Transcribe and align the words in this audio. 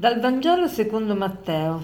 Dal 0.00 0.18
Vangelo 0.18 0.66
secondo 0.66 1.14
Matteo. 1.14 1.82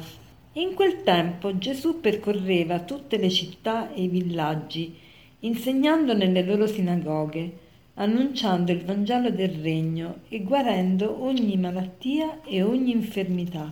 In 0.55 0.73
quel 0.73 1.03
tempo 1.03 1.59
Gesù 1.59 2.01
percorreva 2.01 2.81
tutte 2.81 3.19
le 3.19 3.29
città 3.29 3.93
e 3.93 4.05
i 4.05 4.09
villaggi, 4.09 4.97
insegnando 5.41 6.15
nelle 6.15 6.43
loro 6.43 6.67
sinagoghe, 6.67 7.59
annunciando 7.93 8.73
il 8.73 8.83
Vangelo 8.87 9.29
del 9.29 9.51
Regno 9.51 10.21
e 10.31 10.41
guarendo 10.41 11.25
ogni 11.25 11.59
malattia 11.59 12.41
e 12.43 12.63
ogni 12.63 12.91
infermità. 12.93 13.71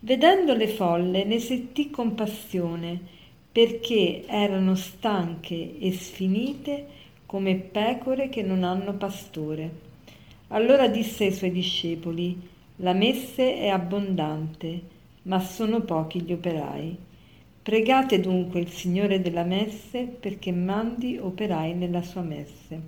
Vedendo 0.00 0.52
le 0.52 0.68
folle 0.68 1.24
ne 1.24 1.38
sentì 1.38 1.88
compassione, 1.88 3.00
perché 3.50 4.24
erano 4.26 4.74
stanche 4.74 5.78
e 5.78 5.92
sfinite 5.92 6.86
come 7.24 7.54
pecore 7.54 8.28
che 8.28 8.42
non 8.42 8.64
hanno 8.64 8.92
pastore. 8.92 9.70
Allora 10.48 10.88
disse 10.88 11.24
ai 11.24 11.32
suoi 11.32 11.52
discepoli, 11.52 12.54
la 12.80 12.92
messe 12.92 13.56
è 13.56 13.68
abbondante, 13.68 14.82
ma 15.22 15.40
sono 15.40 15.80
pochi 15.80 16.20
gli 16.20 16.32
operai. 16.32 16.94
Pregate 17.62 18.20
dunque 18.20 18.60
il 18.60 18.68
Signore 18.68 19.22
della 19.22 19.44
messe 19.44 20.04
perché 20.04 20.52
mandi 20.52 21.16
operai 21.16 21.72
nella 21.72 22.02
sua 22.02 22.20
messe. 22.20 22.80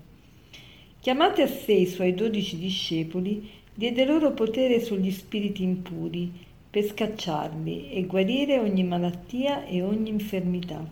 Chiamate 1.00 1.40
a 1.40 1.46
sé 1.46 1.72
i 1.72 1.86
suoi 1.86 2.12
dodici 2.12 2.58
discepoli, 2.58 3.48
diede 3.72 4.04
loro 4.04 4.32
potere 4.32 4.78
sugli 4.80 5.10
spiriti 5.10 5.62
impuri 5.62 6.30
per 6.68 6.84
scacciarli 6.84 7.90
e 7.90 8.04
guarire 8.04 8.58
ogni 8.58 8.84
malattia 8.84 9.64
e 9.64 9.80
ogni 9.80 10.10
infermità. 10.10 10.86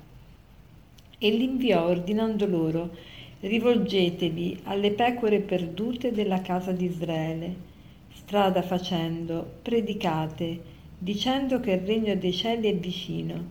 E 1.19 1.31
li 1.31 1.45
inviò 1.45 1.87
ordinando 1.87 2.47
loro, 2.47 2.97
rivolgetevi 3.41 4.61
alle 4.65 4.93
pecore 4.93 5.41
perdute 5.41 6.13
della 6.13 6.41
casa 6.41 6.73
di 6.73 6.87
Israele 6.87 7.75
strada 8.27 8.61
facendo, 8.61 9.59
predicate, 9.63 10.61
dicendo 10.99 11.61
che 11.61 11.71
il 11.71 11.87
regno 11.87 12.17
dei 12.17 12.33
cieli 12.33 12.69
è 12.69 12.75
vicino, 12.75 13.45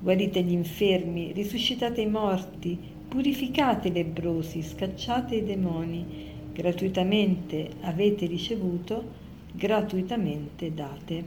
guarite 0.00 0.40
gli 0.40 0.52
infermi, 0.52 1.32
risuscitate 1.32 2.00
i 2.00 2.08
morti, 2.08 2.78
purificate 3.08 3.88
i 3.88 3.92
lebrosi, 3.92 4.62
scacciate 4.62 5.34
i 5.34 5.44
demoni, 5.44 6.30
gratuitamente 6.50 7.72
avete 7.82 8.24
ricevuto, 8.24 9.04
gratuitamente 9.52 10.72
date. 10.72 11.24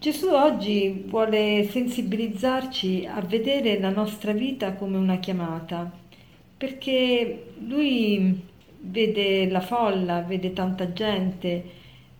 Gesù 0.00 0.26
oggi 0.30 1.04
vuole 1.06 1.68
sensibilizzarci 1.70 3.06
a 3.06 3.20
vedere 3.20 3.78
la 3.78 3.90
nostra 3.90 4.32
vita 4.32 4.72
come 4.72 4.96
una 4.96 5.20
chiamata, 5.20 5.88
perché 6.56 7.52
lui 7.60 8.48
vede 8.80 9.48
la 9.48 9.60
folla, 9.60 10.22
vede 10.22 10.52
tanta 10.52 10.92
gente, 10.92 11.64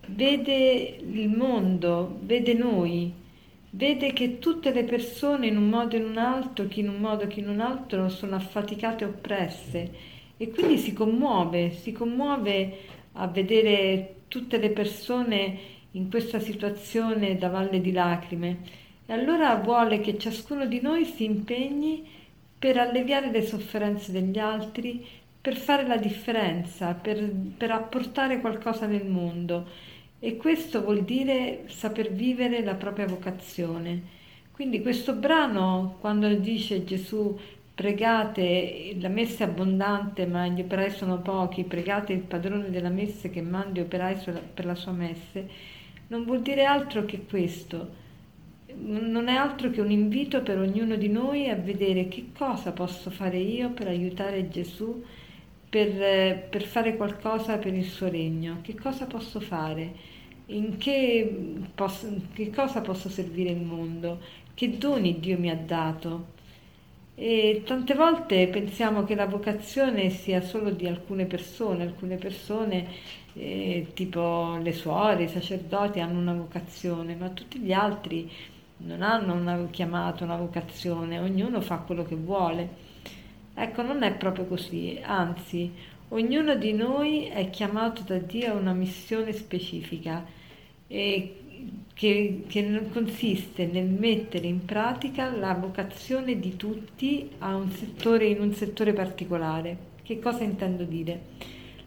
vede 0.07 0.99
il 0.99 1.29
mondo, 1.29 2.19
vede 2.21 2.53
noi, 2.53 3.11
vede 3.71 4.13
che 4.13 4.39
tutte 4.39 4.71
le 4.71 4.83
persone 4.83 5.47
in 5.47 5.57
un 5.57 5.69
modo 5.69 5.95
o 5.95 5.99
in 5.99 6.05
un 6.05 6.17
altro, 6.17 6.67
chi 6.67 6.81
in 6.81 6.89
un 6.89 6.99
modo, 6.99 7.27
chi 7.27 7.39
in 7.39 7.49
un 7.49 7.59
altro, 7.59 8.09
sono 8.09 8.35
affaticate 8.35 9.03
e 9.03 9.07
oppresse. 9.07 9.91
E 10.37 10.49
quindi 10.49 10.77
si 10.77 10.93
commuove, 10.93 11.71
si 11.71 11.91
commuove 11.91 12.77
a 13.13 13.27
vedere 13.27 14.15
tutte 14.27 14.57
le 14.57 14.71
persone 14.71 15.57
in 15.91 16.09
questa 16.09 16.39
situazione 16.39 17.37
da 17.37 17.49
valle 17.49 17.81
di 17.81 17.91
lacrime. 17.91 18.57
E 19.05 19.13
allora 19.13 19.55
vuole 19.55 19.99
che 19.99 20.17
ciascuno 20.17 20.65
di 20.65 20.79
noi 20.81 21.05
si 21.05 21.25
impegni 21.25 22.07
per 22.57 22.77
alleviare 22.77 23.31
le 23.31 23.41
sofferenze 23.41 24.11
degli 24.11 24.37
altri, 24.37 25.05
per 25.41 25.57
fare 25.57 25.87
la 25.87 25.97
differenza, 25.97 26.93
per, 26.93 27.27
per 27.57 27.71
apportare 27.71 28.39
qualcosa 28.39 28.85
nel 28.85 29.07
mondo 29.07 29.67
e 30.19 30.37
questo 30.37 30.83
vuol 30.83 31.03
dire 31.03 31.63
saper 31.65 32.13
vivere 32.13 32.63
la 32.63 32.75
propria 32.75 33.07
vocazione. 33.07 34.19
Quindi 34.51 34.79
questo 34.83 35.15
brano, 35.15 35.97
quando 35.99 36.31
dice 36.35 36.83
Gesù 36.83 37.35
pregate, 37.73 38.95
la 38.99 39.09
messa 39.09 39.45
è 39.45 39.47
abbondante 39.47 40.27
ma 40.27 40.45
gli 40.45 40.61
operai 40.61 40.91
sono 40.91 41.17
pochi, 41.17 41.63
pregate 41.63 42.13
il 42.13 42.19
padrone 42.19 42.69
della 42.69 42.89
messa 42.89 43.29
che 43.29 43.41
mandi 43.41 43.79
operai 43.79 44.15
per 44.53 44.65
la 44.65 44.75
sua 44.75 44.91
messe, 44.91 45.49
non 46.09 46.23
vuol 46.23 46.43
dire 46.43 46.65
altro 46.65 47.03
che 47.05 47.25
questo. 47.25 47.99
Non 48.75 49.27
è 49.27 49.33
altro 49.33 49.71
che 49.71 49.81
un 49.81 49.89
invito 49.89 50.43
per 50.43 50.59
ognuno 50.59 50.95
di 50.95 51.09
noi 51.09 51.49
a 51.49 51.55
vedere 51.55 52.07
che 52.07 52.27
cosa 52.37 52.71
posso 52.71 53.09
fare 53.09 53.37
io 53.37 53.71
per 53.71 53.87
aiutare 53.87 54.47
Gesù 54.49 55.03
per, 55.71 56.49
per 56.49 56.63
fare 56.63 56.97
qualcosa 56.97 57.57
per 57.57 57.73
il 57.73 57.85
suo 57.85 58.09
regno. 58.09 58.57
Che 58.61 58.75
cosa 58.75 59.05
posso 59.05 59.39
fare? 59.39 59.93
In 60.47 60.75
che, 60.77 61.63
posso, 61.73 62.07
che 62.33 62.49
cosa 62.49 62.81
posso 62.81 63.07
servire 63.07 63.51
il 63.51 63.61
mondo? 63.61 64.19
Che 64.53 64.77
doni 64.77 65.19
Dio 65.21 65.39
mi 65.39 65.49
ha 65.49 65.55
dato? 65.55 66.39
E 67.15 67.61
tante 67.65 67.93
volte 67.93 68.47
pensiamo 68.47 69.05
che 69.05 69.15
la 69.15 69.27
vocazione 69.27 70.09
sia 70.09 70.41
solo 70.41 70.71
di 70.71 70.87
alcune 70.87 71.25
persone, 71.25 71.83
alcune 71.83 72.17
persone 72.17 72.87
eh, 73.33 73.91
tipo 73.93 74.57
le 74.61 74.73
suore, 74.73 75.23
i 75.23 75.29
sacerdoti 75.29 76.01
hanno 76.01 76.19
una 76.19 76.33
vocazione, 76.33 77.15
ma 77.15 77.29
tutti 77.29 77.59
gli 77.59 77.71
altri 77.71 78.29
non 78.79 79.03
hanno 79.03 79.35
una 79.35 79.67
chiamata, 79.69 80.25
una 80.25 80.35
vocazione, 80.35 81.19
ognuno 81.19 81.61
fa 81.61 81.77
quello 81.77 82.03
che 82.03 82.15
vuole. 82.15 82.89
Ecco, 83.61 83.83
non 83.83 84.01
è 84.01 84.11
proprio 84.15 84.45
così, 84.45 84.99
anzi, 85.03 85.71
ognuno 86.07 86.55
di 86.55 86.73
noi 86.73 87.27
è 87.27 87.51
chiamato 87.51 88.01
da 88.01 88.17
Dio 88.17 88.53
a 88.53 88.55
una 88.55 88.73
missione 88.73 89.33
specifica 89.33 90.25
e 90.87 91.35
che, 91.93 92.43
che 92.47 92.89
consiste 92.91 93.67
nel 93.67 93.85
mettere 93.85 94.47
in 94.47 94.65
pratica 94.65 95.29
la 95.29 95.53
vocazione 95.53 96.39
di 96.39 96.55
tutti 96.55 97.29
un 97.41 97.69
settore, 97.69 98.25
in 98.25 98.41
un 98.41 98.51
settore 98.51 98.93
particolare. 98.93 99.77
Che 100.01 100.17
cosa 100.17 100.43
intendo 100.43 100.83
dire? 100.83 101.21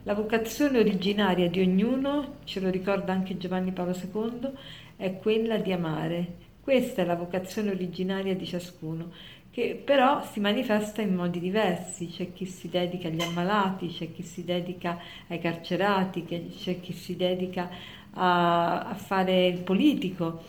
La 0.03 0.13
vocazione 0.13 0.79
originaria 0.79 1.49
di 1.49 1.59
ognuno, 1.59 2.35
ce 2.45 2.61
lo 2.61 2.69
ricorda 2.69 3.11
anche 3.11 3.35
Giovanni 3.35 3.73
Paolo 3.73 3.93
II, 3.93 4.49
è 4.95 5.17
quella 5.17 5.57
di 5.57 5.73
amare. 5.73 6.44
Questa 6.65 7.03
è 7.03 7.05
la 7.05 7.15
vocazione 7.15 7.69
originaria 7.69 8.33
di 8.33 8.43
ciascuno 8.43 9.11
che 9.51 9.79
però 9.85 10.25
si 10.25 10.39
manifesta 10.39 11.03
in 11.03 11.13
modi 11.13 11.39
diversi, 11.39 12.07
c'è 12.07 12.33
chi 12.33 12.47
si 12.47 12.69
dedica 12.69 13.07
agli 13.07 13.21
ammalati, 13.21 13.89
c'è 13.89 14.11
chi 14.11 14.23
si 14.23 14.43
dedica 14.43 14.97
ai 15.27 15.39
carcerati, 15.39 16.25
c'è 16.25 16.81
chi 16.81 16.91
si 16.91 17.15
dedica 17.15 17.69
a, 18.13 18.79
a 18.79 18.95
fare 18.95 19.45
il 19.45 19.59
politico. 19.59 20.41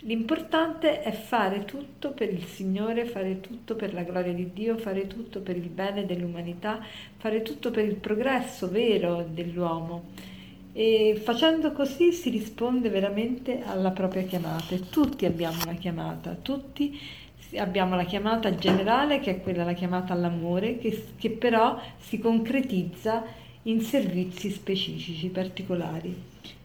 L'importante 0.00 1.02
è 1.02 1.12
fare 1.12 1.64
tutto 1.64 2.10
per 2.10 2.32
il 2.32 2.46
Signore, 2.46 3.04
fare 3.04 3.40
tutto 3.40 3.76
per 3.76 3.94
la 3.94 4.02
gloria 4.02 4.32
di 4.32 4.52
Dio, 4.52 4.76
fare 4.76 5.06
tutto 5.06 5.38
per 5.38 5.56
il 5.56 5.68
bene 5.68 6.04
dell'umanità, 6.04 6.84
fare 7.16 7.42
tutto 7.42 7.70
per 7.70 7.84
il 7.84 7.94
progresso 7.94 8.68
vero 8.68 9.24
dell'uomo. 9.30 10.38
E 10.80 11.20
facendo 11.22 11.72
così 11.72 12.10
si 12.10 12.30
risponde 12.30 12.88
veramente 12.88 13.62
alla 13.62 13.90
propria 13.90 14.22
chiamata. 14.22 14.76
Tutti 14.76 15.26
abbiamo 15.26 15.58
una 15.62 15.74
chiamata, 15.74 16.34
tutti 16.40 16.98
abbiamo 17.56 17.96
la 17.96 18.04
chiamata 18.04 18.54
generale 18.54 19.20
che 19.20 19.30
è 19.30 19.40
quella 19.42 19.62
la 19.62 19.74
chiamata 19.74 20.14
all'amore 20.14 20.78
che, 20.78 21.08
che 21.18 21.28
però 21.32 21.78
si 21.98 22.18
concretizza 22.18 23.22
in 23.64 23.82
servizi 23.82 24.48
specifici, 24.48 25.28
particolari. 25.28 26.16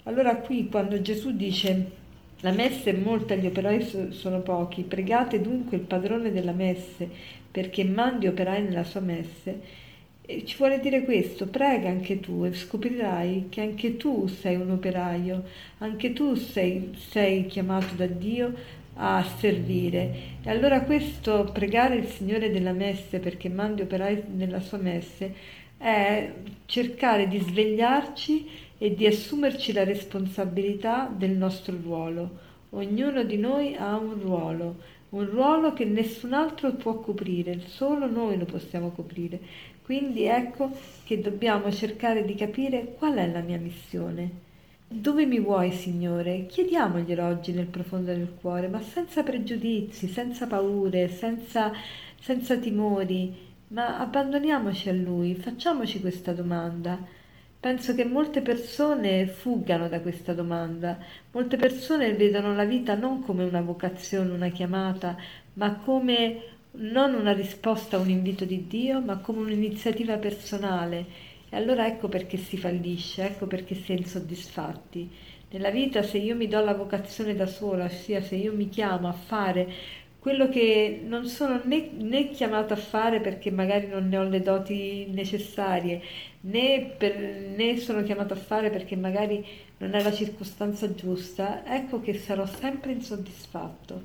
Allora 0.03 0.37
qui 0.37 0.69
quando 0.69 1.01
Gesù 1.01 1.35
dice 1.35 1.91
la 2.39 2.51
messa 2.51 2.91
è 2.91 2.93
molta, 2.93 3.35
gli 3.35 3.47
operai 3.47 4.11
sono 4.11 4.39
pochi, 4.39 4.83
pregate 4.83 5.41
dunque 5.41 5.75
il 5.75 5.83
padrone 5.83 6.31
della 6.31 6.53
messe 6.53 7.09
perché 7.51 7.83
mandi 7.83 8.27
operai 8.27 8.63
nella 8.63 8.85
sua 8.85 9.01
messe, 9.01 9.83
e 10.27 10.43
ci 10.45 10.57
vuole 10.57 10.79
dire 10.79 11.03
questo, 11.03 11.47
prega 11.47 11.89
anche 11.89 12.19
tu 12.19 12.43
e 12.45 12.53
scoprirai 12.53 13.47
che 13.49 13.61
anche 13.61 13.95
tu 13.95 14.27
sei 14.27 14.55
un 14.55 14.71
operaio, 14.71 15.43
anche 15.79 16.13
tu 16.13 16.35
sei, 16.35 16.95
sei 17.09 17.45
chiamato 17.45 17.93
da 17.95 18.07
Dio 18.07 18.53
a 18.95 19.23
servire. 19.37 20.13
E 20.43 20.49
allora 20.49 20.81
questo 20.81 21.49
pregare 21.53 21.95
il 21.95 22.07
Signore 22.07 22.49
della 22.49 22.71
messe 22.71 23.19
perché 23.19 23.49
mandi 23.49 23.83
operai 23.83 24.23
nella 24.33 24.61
sua 24.61 24.77
messe 24.77 25.33
è 25.77 26.31
cercare 26.65 27.27
di 27.27 27.39
svegliarci 27.39 28.47
e 28.77 28.95
di 28.95 29.05
assumerci 29.05 29.73
la 29.73 29.83
responsabilità 29.83 31.11
del 31.15 31.31
nostro 31.31 31.77
ruolo. 31.81 32.43
Ognuno 32.71 33.23
di 33.23 33.37
noi 33.37 33.75
ha 33.75 33.95
un 33.95 34.19
ruolo, 34.19 34.77
un 35.09 35.29
ruolo 35.29 35.73
che 35.73 35.85
nessun 35.85 36.33
altro 36.33 36.71
può 36.73 36.99
coprire, 36.99 37.61
solo 37.67 38.09
noi 38.09 38.37
lo 38.37 38.45
possiamo 38.45 38.89
coprire. 38.89 39.39
Quindi 39.85 40.23
ecco 40.23 40.71
che 41.03 41.21
dobbiamo 41.21 41.71
cercare 41.71 42.25
di 42.25 42.33
capire 42.33 42.95
qual 42.97 43.13
è 43.17 43.31
la 43.31 43.41
mia 43.41 43.59
missione. 43.59 44.31
Dove 44.87 45.27
mi 45.27 45.39
vuoi, 45.39 45.71
Signore? 45.71 46.47
Chiediamoglielo 46.47 47.23
oggi 47.23 47.51
nel 47.51 47.67
profondo 47.67 48.11
del 48.11 48.33
cuore, 48.41 48.67
ma 48.67 48.81
senza 48.81 49.21
pregiudizi, 49.21 50.07
senza 50.07 50.47
paure, 50.47 51.07
senza, 51.09 51.71
senza 52.19 52.57
timori, 52.57 53.31
ma 53.67 53.99
abbandoniamoci 53.99 54.89
a 54.89 54.93
Lui, 54.93 55.35
facciamoci 55.35 56.01
questa 56.01 56.33
domanda, 56.33 56.97
Penso 57.65 57.95
che 57.95 58.05
molte 58.05 58.43
persone 58.43 59.25
fuggano 59.25 59.87
da 59.89 59.99
questa 59.99 60.33
domanda, 60.33 60.99
molte 61.31 61.57
persone 61.57 62.13
vedono 62.13 62.53
la 62.53 62.63
vita 62.63 62.93
non 62.93 63.23
come 63.23 63.43
una 63.43 63.61
vocazione, 63.61 64.31
una 64.31 64.49
chiamata, 64.49 65.17
ma 65.53 65.73
come 65.77 66.54
non 66.77 67.13
una 67.13 67.33
risposta 67.33 67.97
a 67.97 67.99
un 67.99 68.09
invito 68.09 68.45
di 68.45 68.67
Dio, 68.67 69.01
ma 69.01 69.17
come 69.17 69.41
un'iniziativa 69.41 70.17
personale. 70.17 71.05
E 71.49 71.55
allora 71.55 71.87
ecco 71.87 72.07
perché 72.07 72.37
si 72.37 72.57
fallisce, 72.57 73.23
ecco 73.23 73.47
perché 73.47 73.75
si 73.75 73.93
è 73.93 73.95
insoddisfatti. 73.95 75.09
Nella 75.51 75.69
vita 75.69 76.03
se 76.03 76.17
io 76.17 76.35
mi 76.35 76.47
do 76.47 76.59
la 76.63 76.73
vocazione 76.73 77.35
da 77.35 77.45
sola, 77.45 77.85
ossia 77.85 78.21
se 78.21 78.35
io 78.35 78.53
mi 78.53 78.69
chiamo 78.69 79.07
a 79.07 79.13
fare 79.13 79.73
quello 80.25 80.49
che 80.49 81.01
non 81.05 81.27
sono 81.27 81.61
né, 81.65 81.91
né 81.99 82.31
chiamata 82.31 82.73
a 82.73 82.77
fare 82.77 83.19
perché 83.19 83.51
magari 83.51 83.85
non 83.87 84.07
ne 84.07 84.17
ho 84.17 84.23
le 84.23 84.41
doti 84.41 85.05
necessarie, 85.11 86.01
né, 86.41 86.95
per, 86.97 87.15
né 87.55 87.77
sono 87.77 88.01
chiamata 88.01 88.33
a 88.33 88.37
fare 88.37 88.71
perché 88.71 88.95
magari 88.95 89.45
non 89.77 89.93
è 89.93 90.01
la 90.01 90.11
circostanza 90.11 90.91
giusta, 90.95 91.63
ecco 91.71 92.01
che 92.01 92.15
sarò 92.15 92.47
sempre 92.47 92.93
insoddisfatto. 92.93 94.01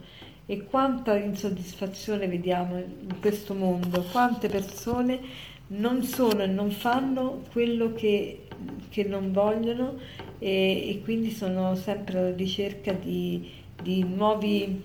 E 0.50 0.64
quanta 0.64 1.17
insoddisfazione 1.17 2.26
vediamo 2.26 2.76
in 2.76 3.20
questo 3.20 3.55
mondo, 3.55 4.02
quante 4.11 4.49
persone 4.49 5.20
non 5.69 6.02
sono 6.02 6.43
e 6.43 6.49
non 6.49 6.73
fanno 6.73 7.44
quello 7.52 7.93
che, 7.93 8.49
che 8.88 9.05
non 9.05 9.31
vogliono 9.31 9.97
e, 10.41 10.91
e, 10.91 11.00
quindi 11.05 11.31
sono 11.31 11.76
sempre 11.76 12.19
alla 12.19 12.35
ricerca 12.35 12.91
di, 12.93 13.49
di 13.81 14.02
nuovi 14.02 14.82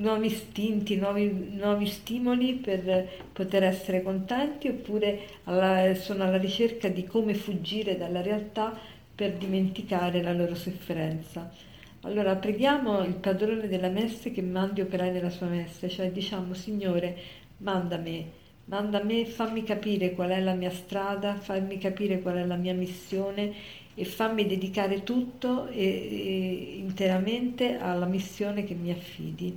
nuovi 0.00 0.26
istinti, 0.26 0.96
nuovi, 0.96 1.52
nuovi, 1.52 1.86
stimoli 1.86 2.54
per 2.54 3.08
poter 3.32 3.62
essere 3.62 4.02
contenti 4.02 4.66
oppure 4.66 5.20
alla, 5.44 5.94
sono 5.94 6.24
alla 6.24 6.38
ricerca 6.38 6.88
di 6.88 7.04
come 7.04 7.34
fuggire 7.34 7.96
dalla 7.96 8.22
realtà 8.22 8.76
per 9.14 9.34
dimenticare 9.34 10.20
la 10.20 10.32
loro 10.32 10.56
sofferenza. 10.56 11.70
Allora 12.04 12.34
preghiamo 12.34 13.04
il 13.04 13.14
padrone 13.14 13.68
della 13.68 13.88
messe 13.88 14.32
che 14.32 14.42
mandi 14.42 14.80
operai 14.80 15.12
nella 15.12 15.30
sua 15.30 15.46
messe, 15.46 15.88
cioè 15.88 16.10
diciamo 16.10 16.52
Signore 16.52 17.16
manda 17.58 17.96
me, 17.96 18.24
manda 18.64 19.00
me, 19.04 19.24
fammi 19.24 19.62
capire 19.62 20.10
qual 20.10 20.30
è 20.30 20.40
la 20.40 20.54
mia 20.54 20.70
strada, 20.70 21.36
fammi 21.36 21.78
capire 21.78 22.20
qual 22.20 22.38
è 22.38 22.44
la 22.44 22.56
mia 22.56 22.74
missione 22.74 23.52
e 23.94 24.04
fammi 24.04 24.46
dedicare 24.46 25.04
tutto 25.04 25.68
e, 25.68 25.78
e 25.80 26.74
interamente 26.78 27.78
alla 27.78 28.06
missione 28.06 28.64
che 28.64 28.74
mi 28.74 28.90
affidi. 28.90 29.56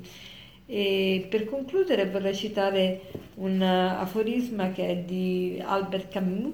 E 0.68 1.26
per 1.28 1.46
concludere 1.46 2.08
vorrei 2.12 2.36
citare 2.36 3.02
un 3.36 3.60
aforisma 3.60 4.72
che 4.72 4.88
è 4.88 4.98
di 4.98 5.60
Albert 5.66 6.10
Camus. 6.10 6.54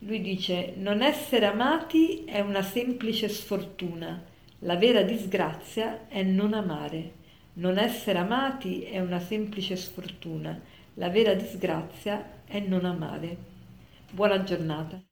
Lui 0.00 0.20
dice: 0.20 0.74
Non 0.76 1.00
essere 1.00 1.46
amati 1.46 2.24
è 2.26 2.40
una 2.40 2.62
semplice 2.62 3.28
sfortuna, 3.30 4.30
la 4.62 4.76
vera 4.76 5.02
disgrazia 5.02 6.08
è 6.08 6.22
non 6.22 6.54
amare. 6.54 7.12
Non 7.54 7.76
essere 7.78 8.18
amati 8.18 8.82
è 8.82 8.98
una 8.98 9.20
semplice 9.20 9.76
sfortuna, 9.76 10.58
la 10.94 11.10
vera 11.10 11.34
disgrazia 11.34 12.42
è 12.46 12.58
non 12.60 12.86
amare. 12.86 13.36
Buona 14.10 14.42
giornata. 14.42 15.02